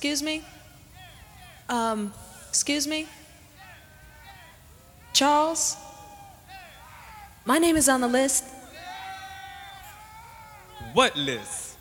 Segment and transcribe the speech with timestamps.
[0.00, 0.42] Excuse me?
[1.68, 2.10] Um,
[2.48, 3.06] excuse me?
[5.12, 5.76] Charles?
[7.44, 8.44] My name is on the list.
[10.94, 11.76] What list?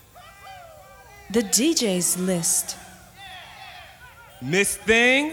[1.32, 2.76] The DJ's list.
[4.42, 5.32] Miss Thing,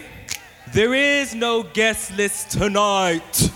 [0.71, 3.51] there is no guest list tonight.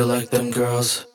[0.00, 1.09] you like them girls?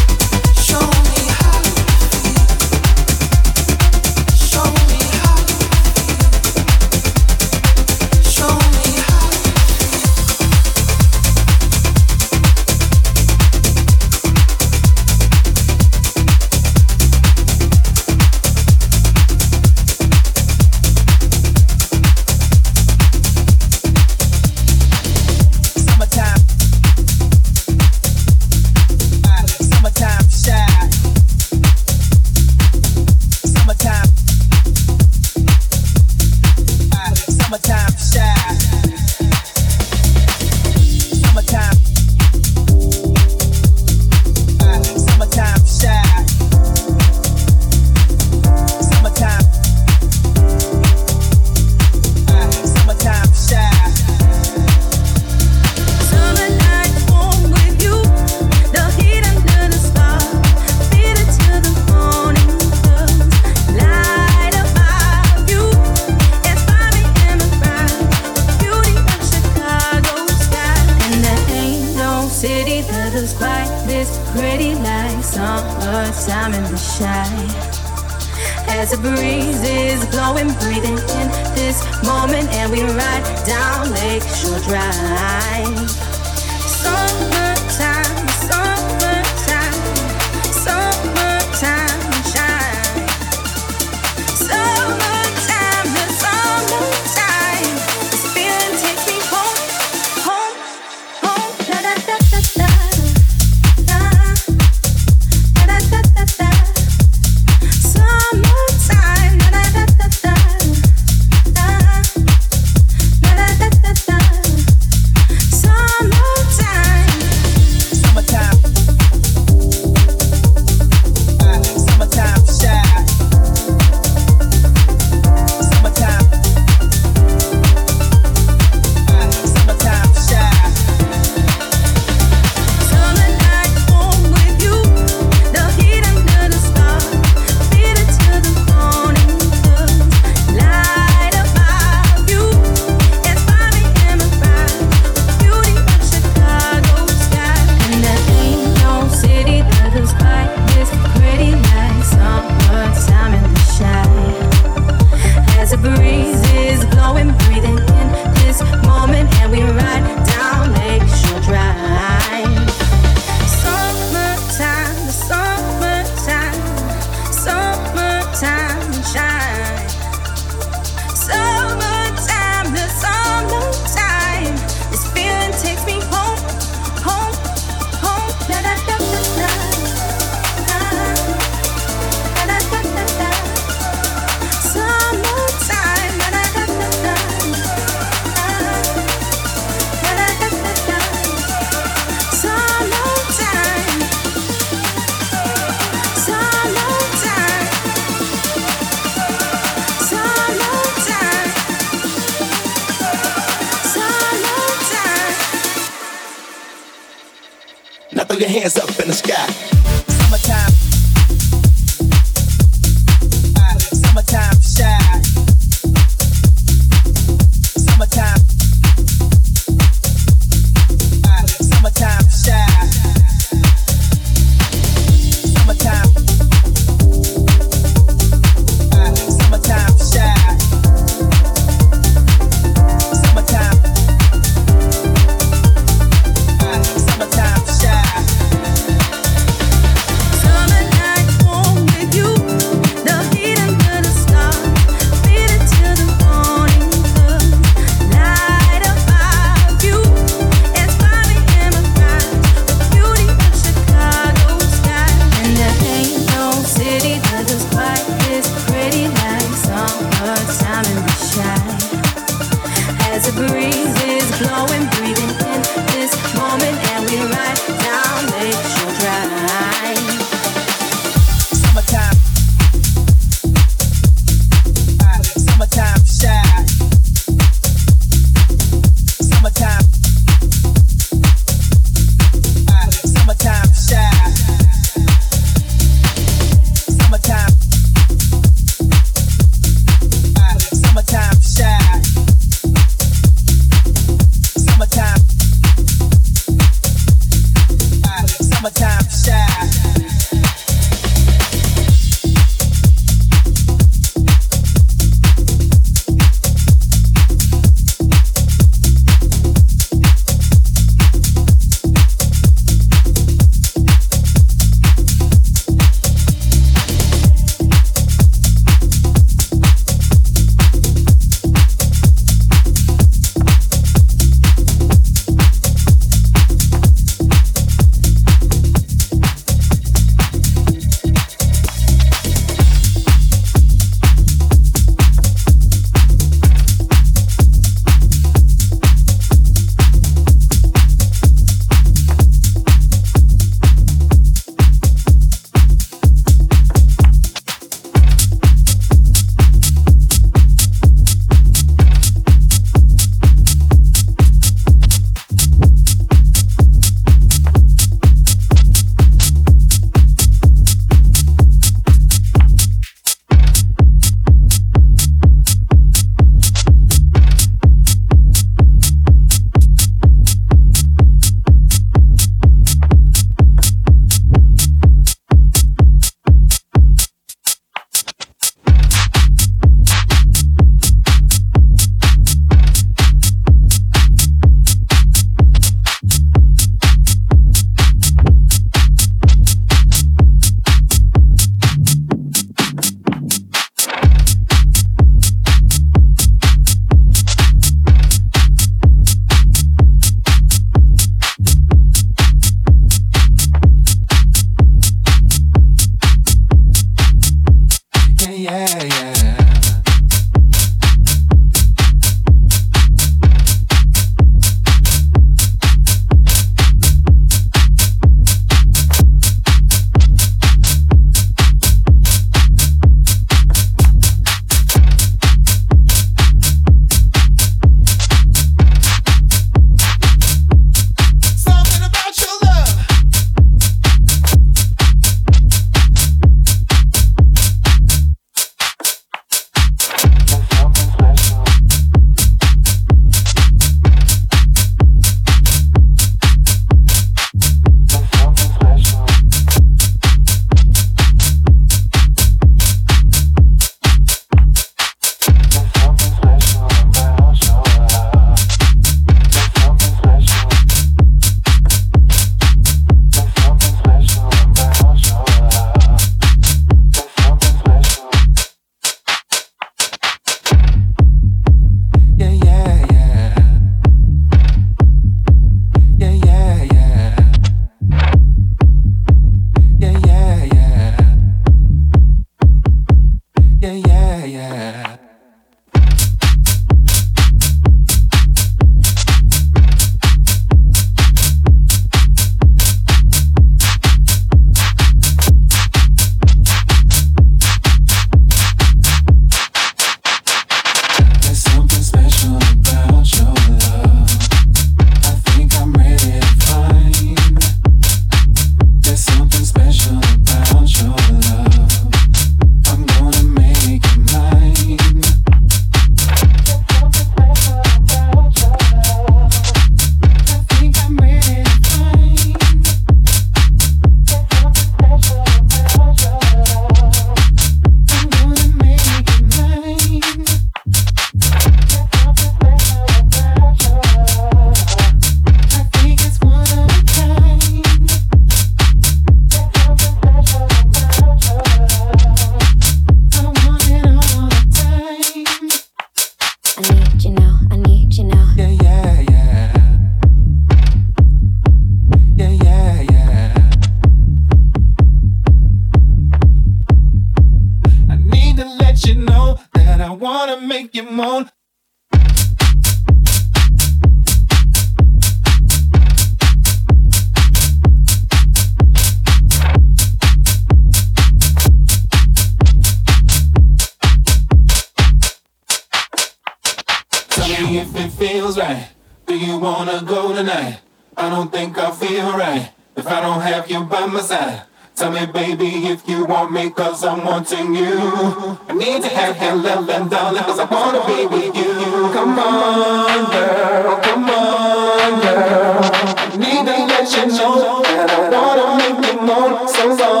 [585.83, 588.37] If you want me, cause I'm wanting you.
[588.47, 591.53] I need to have your love and darling, cause I wanna be with you.
[591.93, 595.59] Come on, girl, come on, girl.
[595.63, 599.47] I need to let you know that I wanna make you more.
[599.47, 600.00] So long,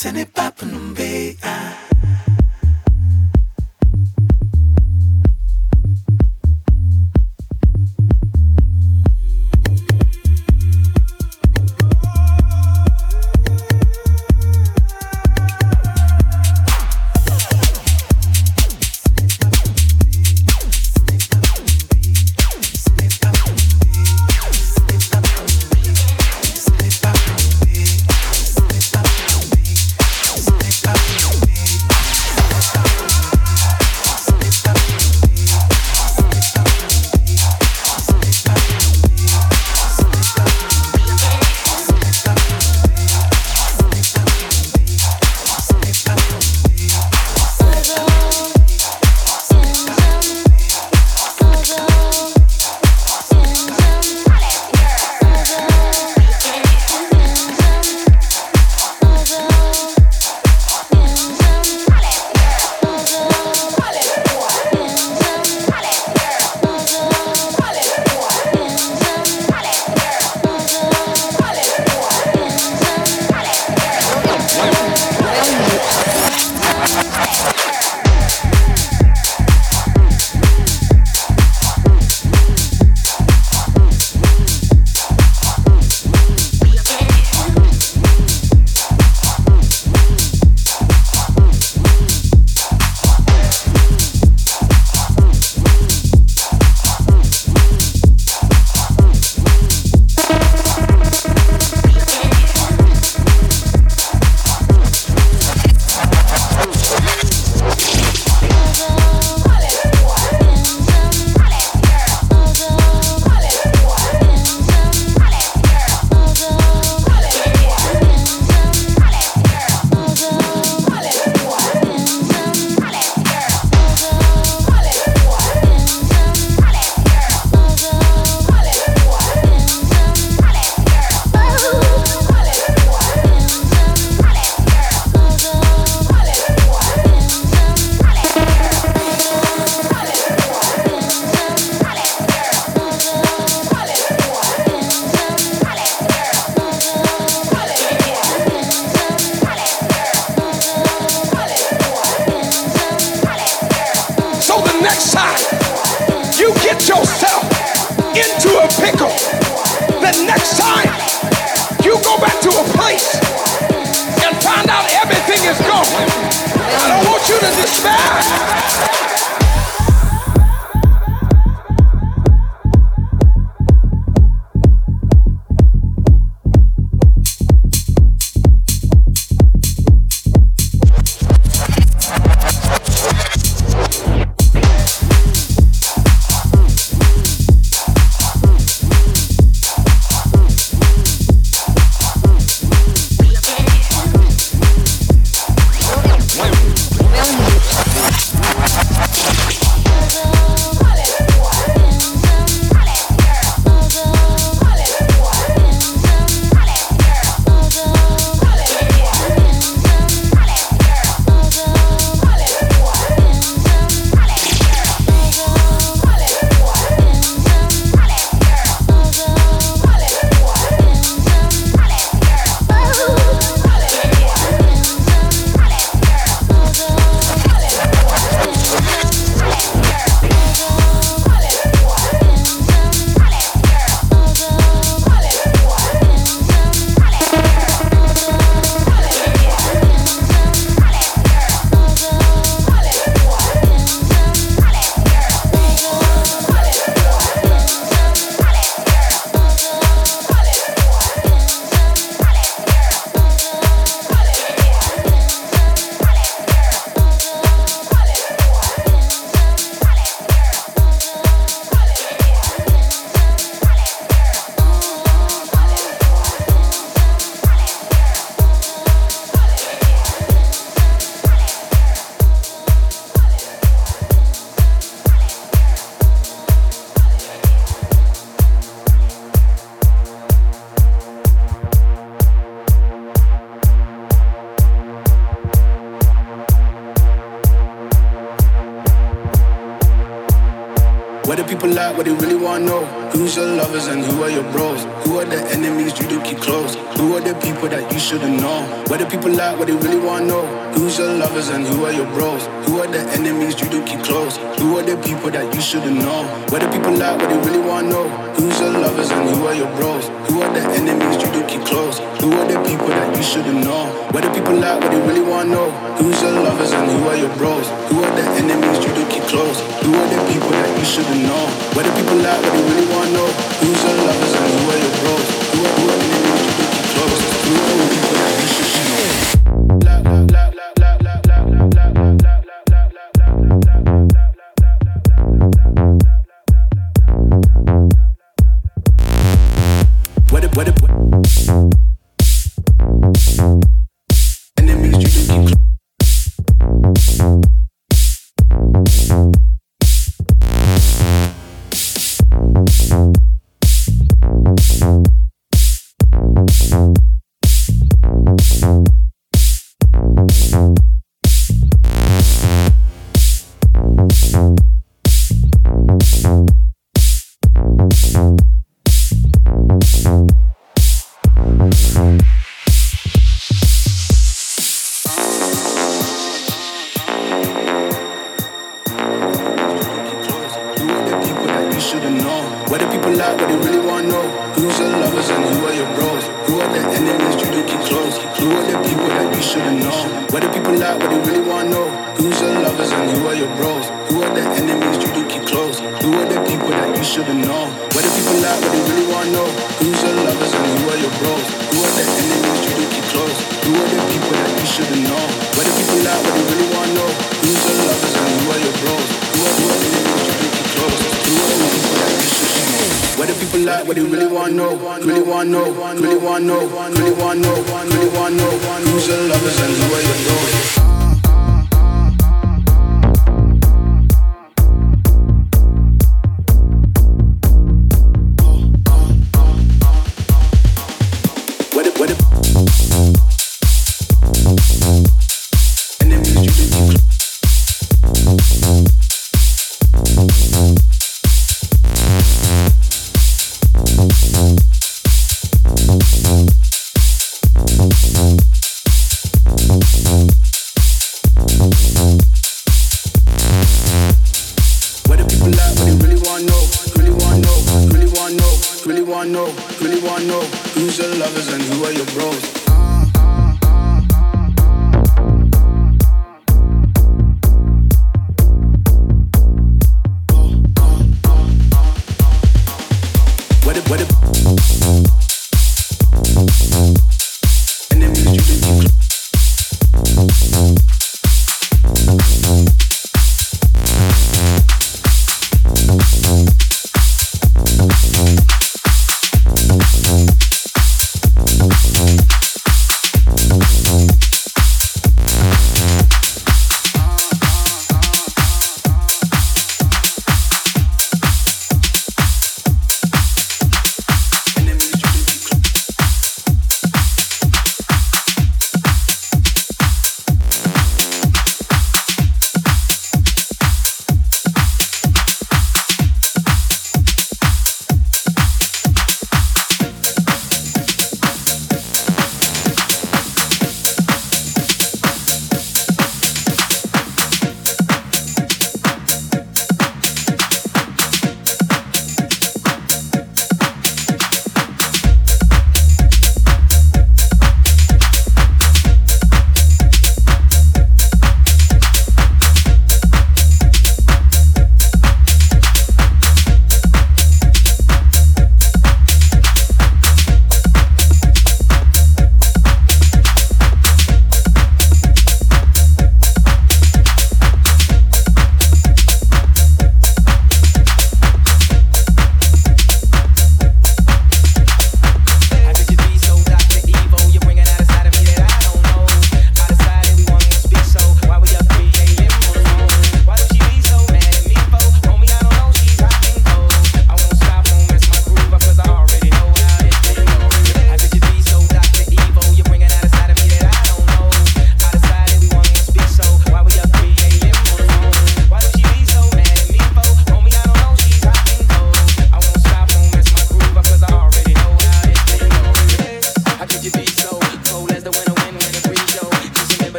[0.00, 1.87] Well,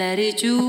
[0.00, 0.59] Let it do.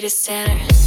[0.00, 0.79] Being a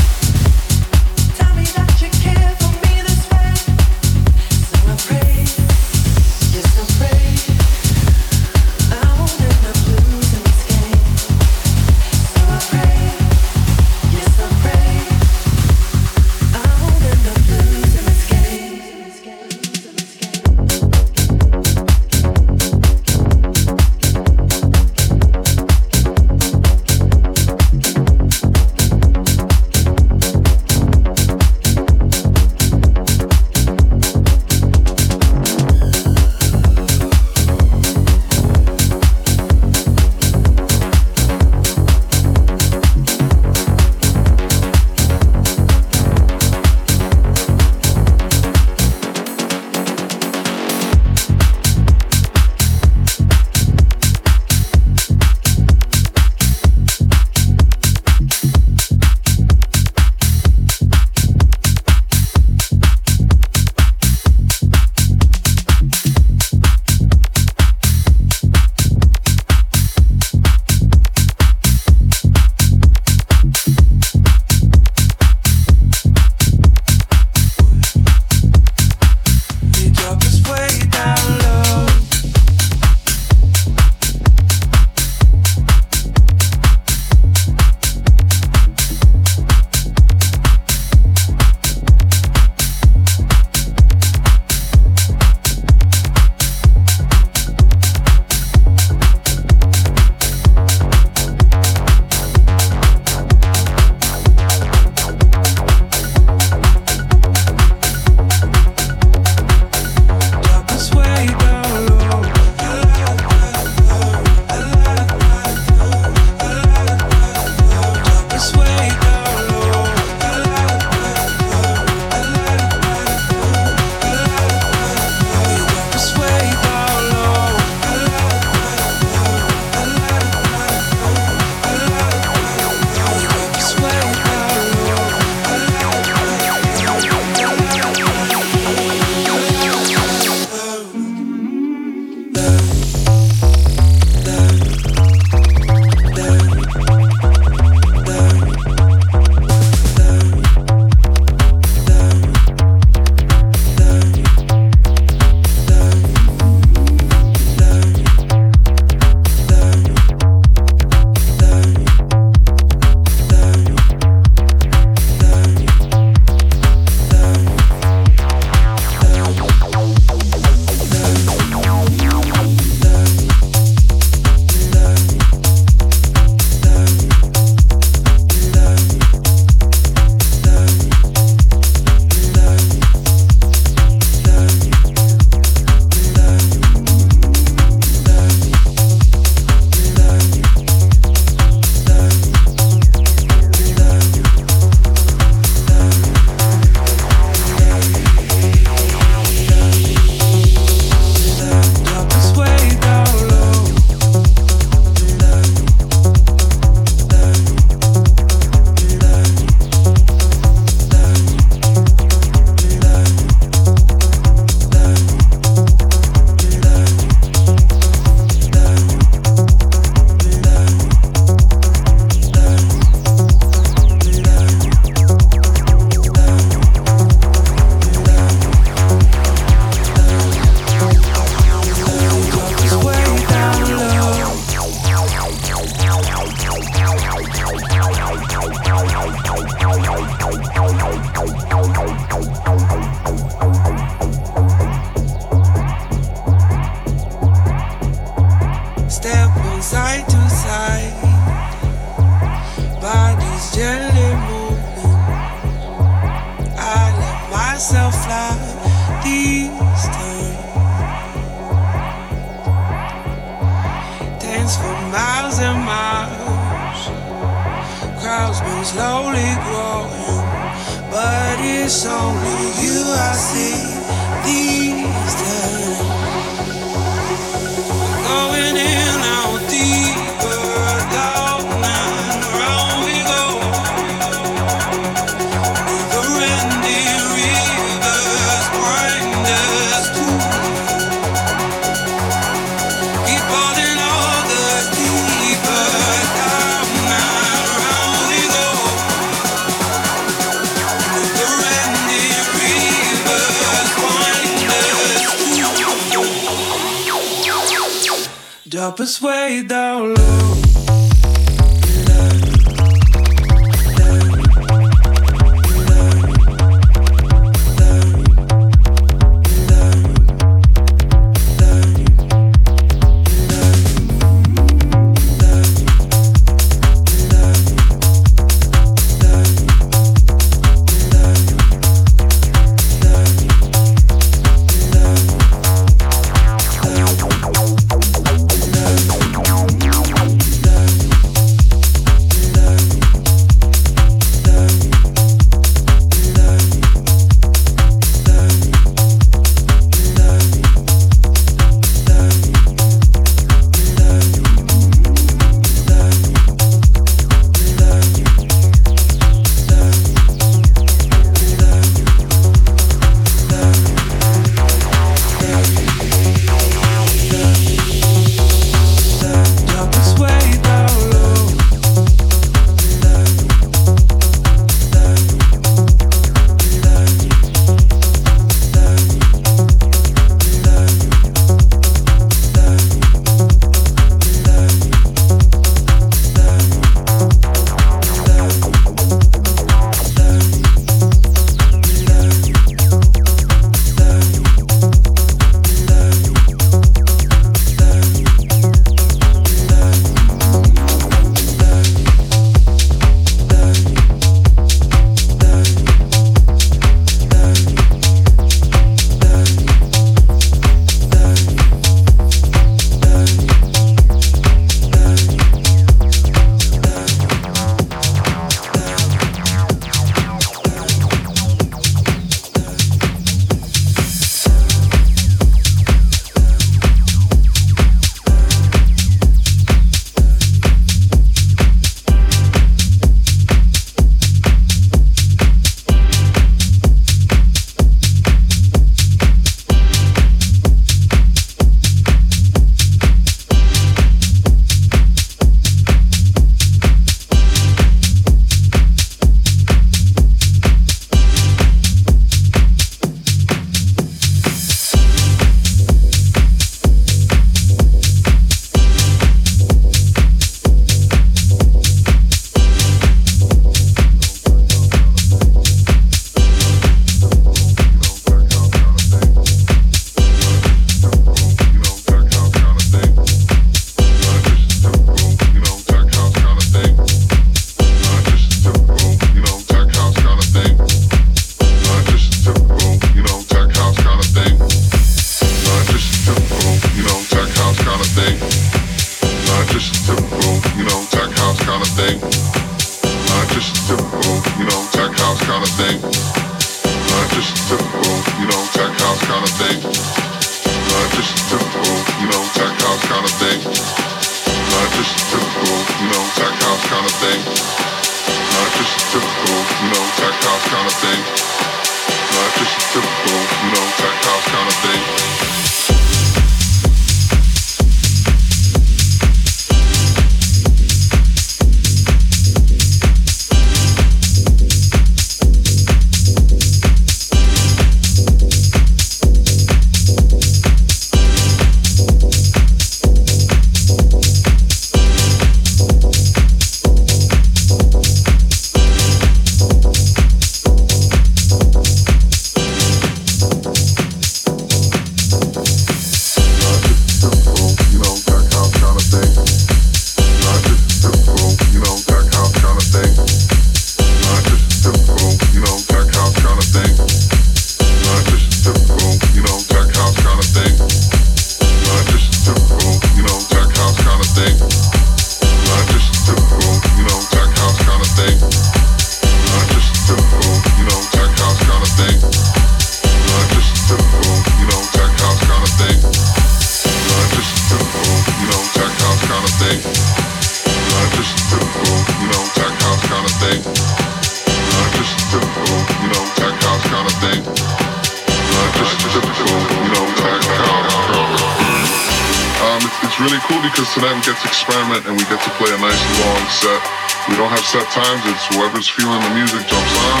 [597.78, 598.02] times.
[598.10, 600.00] It's whoever's feeling the music jumps on.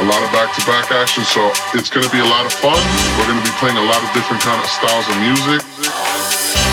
[0.00, 2.80] A lot of back-to-back action, so it's going to be a lot of fun.
[3.20, 5.60] We're going to be playing a lot of different kind of styles of music.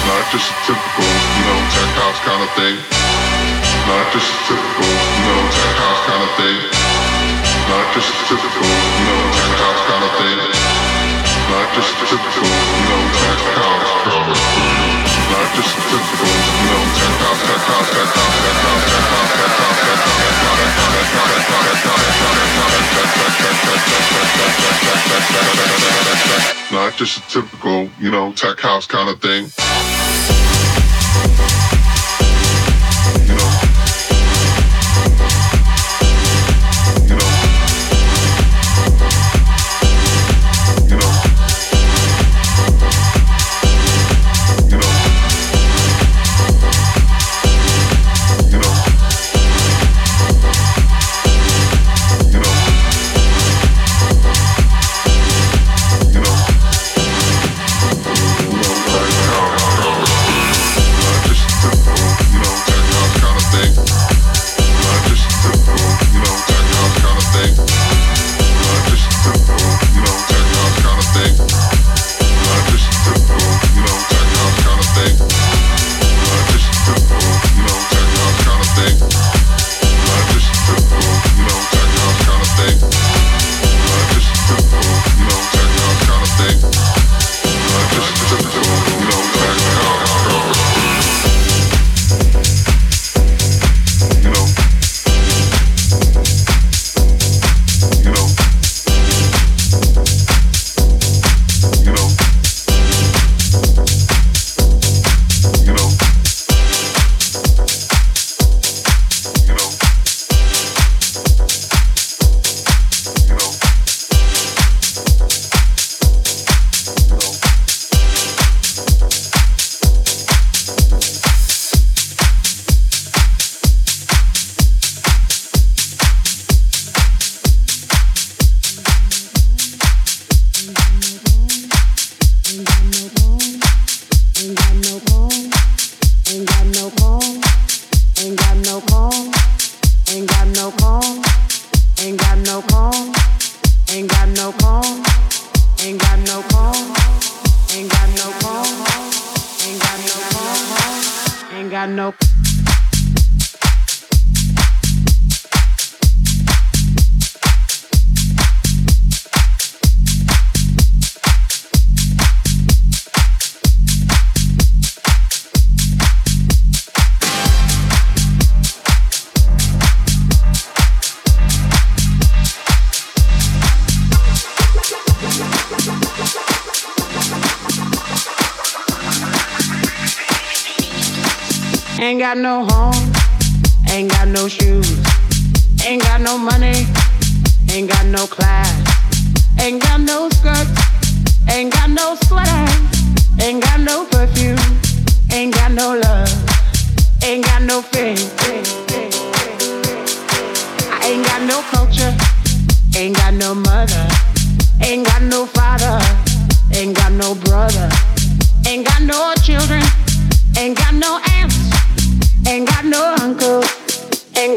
[0.07, 2.75] Not just a typical, you know, tech house kind of thing.
[3.91, 6.57] Not just a typical, you know, tech house kind of thing.
[7.67, 10.56] Not just a typical, you know, tech house kind of thing.
[11.47, 13.91] Not just typical, know, tech house.
[15.31, 19.31] Not just typical, you know, tech house, tech house, tech house, tech house, tech house,
[19.31, 21.47] tech house, tech house, tech house,
[26.71, 29.45] not just a typical, you know, tech house kind of thing.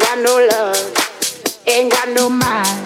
[0.00, 2.79] Ain't got no love, ain't got no mind.